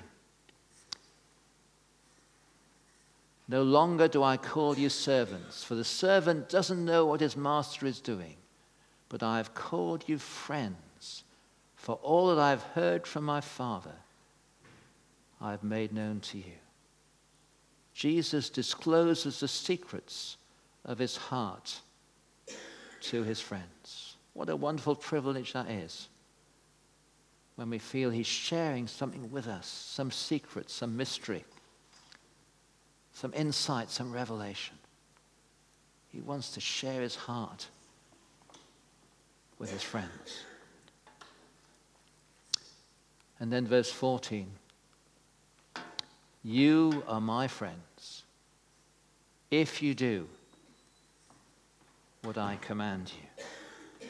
No 3.49 3.63
longer 3.63 4.07
do 4.07 4.23
I 4.23 4.37
call 4.37 4.79
you 4.79 4.89
servants, 4.89 5.65
for 5.65 5.75
the 5.75 5.83
servant 5.83 6.49
doesn't 6.49 6.85
know 6.85 7.07
what 7.07 7.21
his 7.21 7.37
master 7.37 7.87
is 7.87 8.01
doing, 8.01 8.37
but 9.09 9.23
I 9.23 9.39
have 9.39 9.55
called 9.55 10.05
you 10.07 10.19
friends, 10.19 11.25
for 11.75 11.97
all 11.97 12.29
that 12.29 12.39
I've 12.41 12.63
heard 12.63 13.09
from 13.09 13.25
my 13.25 13.41
Father, 13.41 13.97
I 15.41 15.51
have 15.51 15.65
made 15.65 15.93
known 15.93 16.21
to 16.21 16.39
you. 16.39 16.60
Jesus 18.01 18.49
discloses 18.49 19.41
the 19.41 19.47
secrets 19.47 20.39
of 20.87 20.99
his 20.99 21.19
heart 21.19 21.81
to 23.03 23.23
his 23.25 23.43
friends. 23.43 24.17
What 24.33 24.49
a 24.49 24.57
wonderful 24.57 24.97
privilege 24.97 25.53
that 25.53 25.69
is 25.69 26.09
when 27.57 27.69
we 27.69 27.79
feel 27.79 28.09
he's 28.09 28.27
sharing 28.27 28.87
something 28.87 29.31
with 29.31 29.47
us, 29.47 29.67
some 29.67 30.11
secret, 30.11 30.71
some 30.71 30.97
mystery, 30.97 31.45
some 33.13 33.35
insight, 33.37 33.91
some 33.91 34.11
revelation. 34.11 34.79
He 36.09 36.23
wants 36.23 36.53
to 36.53 36.61
share 36.61 37.03
his 37.03 37.17
heart 37.17 37.69
with 39.59 39.71
his 39.71 39.83
friends. 39.83 40.45
And 43.39 43.53
then 43.53 43.67
verse 43.67 43.93
14 43.93 44.47
You 46.43 47.05
are 47.07 47.21
my 47.21 47.47
friend 47.47 47.83
if 49.51 49.83
you 49.83 49.95
do 49.95 50.29
what 52.23 52.39
I 52.39 52.57
command 52.61 53.13
you. 53.17 54.07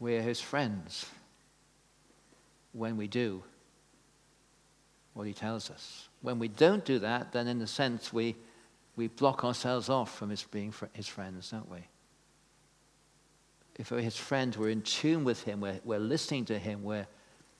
We're 0.00 0.22
his 0.22 0.40
friends 0.40 1.06
when 2.72 2.96
we 2.96 3.08
do 3.08 3.42
what 5.14 5.26
he 5.26 5.32
tells 5.32 5.70
us. 5.70 6.08
When 6.22 6.38
we 6.38 6.46
don't 6.46 6.84
do 6.84 7.00
that, 7.00 7.32
then 7.32 7.48
in 7.48 7.60
a 7.60 7.66
sense 7.66 8.12
we, 8.12 8.36
we 8.94 9.08
block 9.08 9.44
ourselves 9.44 9.88
off 9.88 10.16
from 10.16 10.30
his 10.30 10.44
being 10.44 10.70
fr- 10.70 10.86
his 10.92 11.08
friends, 11.08 11.50
don't 11.50 11.68
we? 11.68 11.80
If 13.76 13.90
we're 13.90 14.00
his 14.00 14.16
friend, 14.16 14.54
we're 14.54 14.70
in 14.70 14.82
tune 14.82 15.24
with 15.24 15.42
him, 15.42 15.60
we're, 15.60 15.80
we're 15.84 15.98
listening 15.98 16.44
to 16.46 16.58
him, 16.58 16.84
we're 16.84 17.06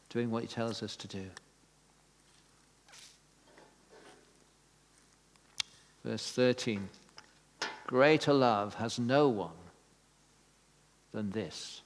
doing 0.08 0.30
what 0.30 0.42
he 0.42 0.48
tells 0.48 0.82
us 0.82 0.94
to 0.96 1.08
do. 1.08 1.26
Verse 6.08 6.30
13 6.30 6.88
Greater 7.86 8.32
love 8.32 8.76
has 8.76 8.98
no 8.98 9.28
one 9.28 9.58
than 11.12 11.32
this 11.32 11.82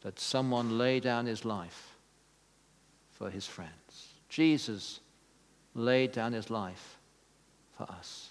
that 0.00 0.18
someone 0.18 0.78
lay 0.78 0.98
down 0.98 1.26
his 1.26 1.44
life 1.44 1.96
for 3.10 3.28
his 3.28 3.46
friends. 3.46 4.14
Jesus 4.30 5.00
laid 5.74 6.12
down 6.12 6.32
his 6.32 6.48
life 6.48 6.96
for 7.76 7.82
us. 7.90 8.30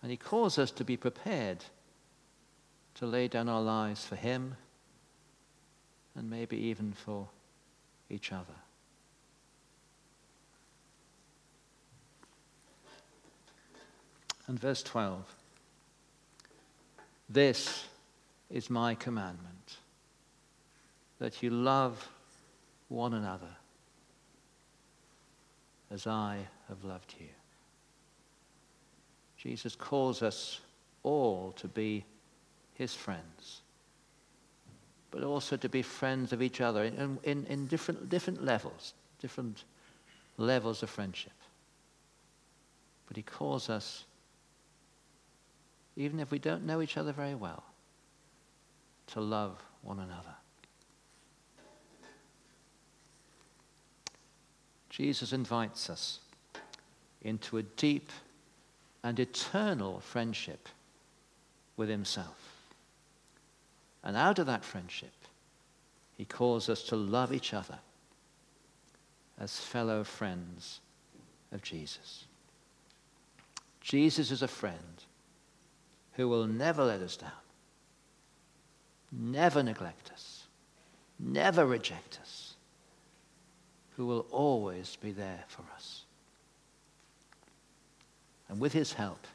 And 0.00 0.12
he 0.12 0.16
calls 0.16 0.56
us 0.56 0.70
to 0.70 0.84
be 0.84 0.96
prepared 0.96 1.64
to 2.94 3.04
lay 3.04 3.26
down 3.26 3.48
our 3.48 3.62
lives 3.62 4.06
for 4.06 4.14
him 4.14 4.54
and 6.14 6.30
maybe 6.30 6.56
even 6.56 6.92
for 6.92 7.26
each 8.08 8.30
other. 8.30 8.54
And 14.46 14.58
verse 14.58 14.82
12 14.82 15.24
This 17.28 17.84
is 18.50 18.70
my 18.70 18.94
commandment 18.94 19.78
that 21.18 21.42
you 21.42 21.50
love 21.50 22.08
one 22.88 23.14
another 23.14 23.56
as 25.90 26.06
I 26.06 26.38
have 26.68 26.84
loved 26.84 27.14
you. 27.18 27.26
Jesus 29.36 29.76
calls 29.76 30.22
us 30.22 30.60
all 31.02 31.52
to 31.52 31.68
be 31.68 32.04
his 32.74 32.94
friends, 32.94 33.62
but 35.10 35.22
also 35.22 35.56
to 35.56 35.68
be 35.68 35.82
friends 35.82 36.32
of 36.32 36.42
each 36.42 36.60
other 36.60 36.84
in, 36.84 37.18
in, 37.22 37.46
in 37.46 37.66
different, 37.66 38.08
different 38.08 38.44
levels, 38.44 38.94
different 39.20 39.64
levels 40.36 40.82
of 40.82 40.90
friendship. 40.90 41.32
But 43.06 43.16
he 43.16 43.22
calls 43.22 43.70
us, 43.70 44.04
even 45.96 46.20
if 46.20 46.30
we 46.30 46.38
don't 46.38 46.64
know 46.64 46.82
each 46.82 46.96
other 46.96 47.12
very 47.12 47.34
well, 47.34 47.64
to 49.08 49.20
love 49.20 49.62
one 49.82 49.98
another. 49.98 50.34
Jesus 54.90 55.32
invites 55.32 55.90
us 55.90 56.20
into 57.22 57.58
a 57.58 57.62
deep 57.62 58.10
and 59.02 59.18
eternal 59.20 60.00
friendship 60.00 60.68
with 61.76 61.88
himself. 61.88 62.64
And 64.02 64.16
out 64.16 64.38
of 64.38 64.46
that 64.46 64.64
friendship, 64.64 65.12
he 66.16 66.24
calls 66.24 66.68
us 66.68 66.82
to 66.84 66.96
love 66.96 67.32
each 67.32 67.52
other 67.52 67.78
as 69.38 69.60
fellow 69.60 70.02
friends 70.02 70.80
of 71.52 71.62
Jesus. 71.62 72.24
Jesus 73.80 74.30
is 74.30 74.42
a 74.42 74.48
friend 74.48 75.04
who 76.16 76.28
will 76.28 76.46
never 76.46 76.84
let 76.84 77.00
us 77.00 77.16
down, 77.16 77.30
never 79.12 79.62
neglect 79.62 80.10
us, 80.12 80.44
never 81.18 81.66
reject 81.66 82.18
us, 82.22 82.54
who 83.96 84.06
will 84.06 84.26
always 84.30 84.96
be 84.96 85.12
there 85.12 85.44
for 85.46 85.62
us. 85.74 86.04
And 88.48 88.60
with 88.60 88.72
his 88.72 88.94
help, 88.94 89.26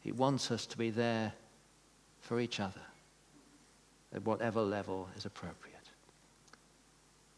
he 0.00 0.12
wants 0.12 0.50
us 0.50 0.64
to 0.66 0.78
be 0.78 0.90
there 0.90 1.34
for 2.20 2.40
each 2.40 2.58
other 2.58 2.80
at 4.14 4.24
whatever 4.24 4.62
level 4.62 5.08
is 5.16 5.26
appropriate. 5.26 5.76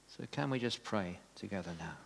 So, 0.07 0.25
can 0.31 0.51
we 0.51 0.59
just 0.59 0.85
pray 0.85 1.19
together 1.35 1.71
now? 1.79 1.97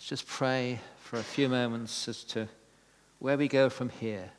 Let's 0.00 0.08
just 0.08 0.26
pray 0.26 0.80
for 0.96 1.18
a 1.18 1.22
few 1.22 1.46
moments 1.50 2.08
as 2.08 2.24
to 2.24 2.48
where 3.18 3.36
we 3.36 3.48
go 3.48 3.68
from 3.68 3.90
here 3.90 4.30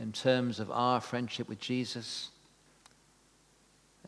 in 0.00 0.10
terms 0.12 0.58
of 0.58 0.70
our 0.70 1.02
friendship 1.02 1.50
with 1.50 1.60
Jesus 1.60 2.30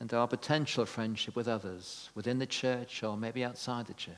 and 0.01 0.15
our 0.15 0.27
potential 0.27 0.87
friendship 0.87 1.37
with 1.37 1.47
others 1.47 2.09
within 2.15 2.39
the 2.39 2.47
church 2.47 3.03
or 3.03 3.19
maybe 3.19 3.45
outside 3.45 3.87
the 3.87 3.93
church. 3.93 4.17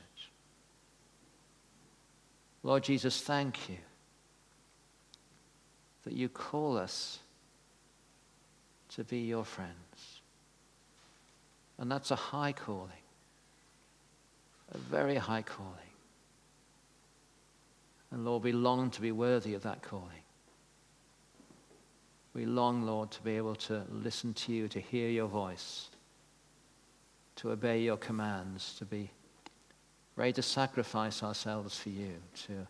Lord 2.63 2.83
Jesus, 2.83 3.19
thank 3.19 3.67
you 3.67 3.77
that 6.05 6.13
you 6.13 6.29
call 6.29 6.77
us 6.77 7.19
to 8.91 9.03
be 9.03 9.19
your 9.19 9.43
friends. 9.43 10.21
And 11.77 11.91
that's 11.91 12.11
a 12.11 12.15
high 12.15 12.53
calling, 12.53 13.03
a 14.71 14.77
very 14.77 15.15
high 15.15 15.41
calling. 15.41 15.86
And 18.11 18.23
Lord, 18.25 18.43
we 18.43 18.51
long 18.51 18.89
to 18.91 19.01
be 19.01 19.11
worthy 19.11 19.53
of 19.53 19.63
that 19.63 19.81
calling. 19.81 20.23
We 22.33 22.45
long, 22.45 22.83
Lord, 22.83 23.11
to 23.11 23.21
be 23.21 23.35
able 23.35 23.55
to 23.55 23.83
listen 23.89 24.33
to 24.35 24.53
you, 24.53 24.67
to 24.67 24.79
hear 24.79 25.09
your 25.09 25.27
voice, 25.27 25.89
to 27.37 27.51
obey 27.51 27.81
your 27.81 27.97
commands, 27.97 28.75
to 28.77 28.85
be 28.85 29.09
ready 30.15 30.33
to 30.33 30.41
sacrifice 30.41 31.23
ourselves 31.23 31.77
for 31.77 31.89
you, 31.89 32.13
to 32.45 32.67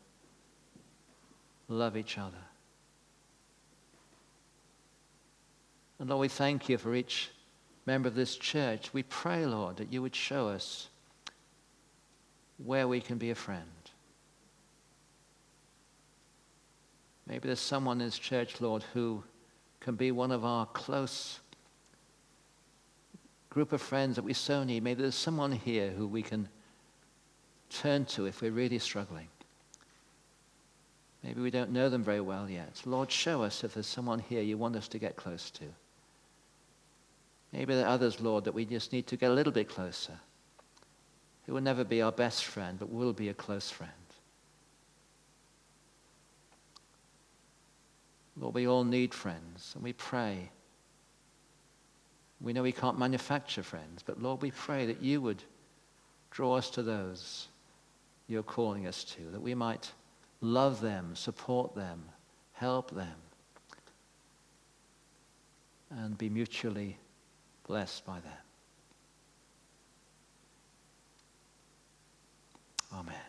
love 1.68 1.98
each 1.98 2.18
other. 2.18 2.38
And 6.00 6.10
Lord, 6.10 6.22
we 6.22 6.28
thank 6.28 6.70
you 6.70 6.78
for 6.78 6.94
each 6.96 7.30
member 7.86 8.08
of 8.08 8.16
this 8.16 8.36
church. 8.36 8.94
We 8.94 9.04
pray, 9.04 9.46
Lord, 9.46 9.78
that 9.78 9.92
you 9.92 10.02
would 10.02 10.16
show 10.16 10.48
us 10.48 10.88
where 12.64 12.88
we 12.88 13.02
can 13.02 13.18
be 13.18 13.32
a 13.32 13.36
friend. 13.36 13.77
Maybe 17.28 17.48
there's 17.48 17.60
someone 17.60 18.00
in 18.00 18.08
this 18.08 18.18
church, 18.18 18.62
Lord, 18.62 18.84
who 18.94 19.24
can 19.82 19.96
be 19.96 20.12
one 20.12 20.32
of 20.32 20.46
our 20.46 20.66
close 20.68 21.40
group 23.50 23.74
of 23.74 23.82
friends 23.82 24.16
that 24.16 24.24
we 24.24 24.34
so 24.34 24.64
need. 24.64 24.84
Maybe 24.84 25.02
there's 25.02 25.16
someone 25.16 25.52
here 25.52 25.90
who 25.90 26.08
we 26.08 26.22
can 26.22 26.48
turn 27.70 28.06
to 28.06 28.26
if 28.26 28.42
we're 28.42 28.52
really 28.52 28.80
struggling. 28.80 29.28
Maybe 31.24 31.42
we 31.42 31.52
don't 31.52 31.72
know 31.72 31.90
them 31.90 32.04
very 32.04 32.22
well 32.22 32.50
yet. 32.50 32.82
Lord, 32.86 33.12
show 33.12 33.44
us 33.44 33.64
if 33.64 33.74
there's 33.74 33.88
someone 33.88 34.20
here 34.20 34.42
you 34.42 34.58
want 34.58 34.76
us 34.76 34.88
to 34.90 35.00
get 35.00 35.18
close 35.18 35.52
to. 35.52 35.66
Maybe 37.52 37.74
there 37.74 37.86
are 37.86 37.90
others, 37.90 38.22
Lord, 38.22 38.46
that 38.46 38.54
we 38.54 38.66
just 38.66 38.94
need 38.94 39.08
to 39.08 39.18
get 39.18 39.32
a 39.32 39.34
little 39.34 39.52
bit 39.52 39.68
closer. 39.68 40.20
Who 41.46 41.54
will 41.54 41.62
never 41.62 41.84
be 41.84 42.02
our 42.02 42.12
best 42.12 42.46
friend, 42.46 42.78
but 42.80 42.90
will 42.90 43.14
be 43.14 43.30
a 43.30 43.34
close 43.34 43.70
friend. 43.70 43.92
Lord, 48.40 48.56
we 48.56 48.68
all 48.68 48.84
need 48.84 49.14
friends, 49.14 49.72
and 49.76 49.84
we 49.84 49.94
pray. 49.94 50.52
We 52.40 52.54
know 52.54 52.62
we 52.62 52.72
can't 52.72 53.00
manufacture 53.00 53.64
friends, 53.64 54.04
but 54.06 54.22
Lord, 54.22 54.42
we 54.42 54.52
pray 54.52 54.86
that 54.86 55.02
you 55.02 55.22
would 55.22 55.44
draw 56.30 56.56
us 56.56 56.70
to 56.72 56.84
those 56.84 57.48
you're 58.28 58.44
calling 58.44 58.86
us 58.88 59.04
to, 59.04 59.22
that 59.32 59.42
we 59.42 59.56
might 59.56 59.92
love 60.42 60.82
them, 60.82 61.16
support 61.16 61.74
them, 61.76 62.04
help 62.52 62.92
them, 62.92 63.16
and 65.90 66.18
be 66.18 66.30
mutually 66.30 66.98
blessed 67.66 68.06
by 68.06 68.20
them. 68.20 68.32
Amen. 72.94 73.27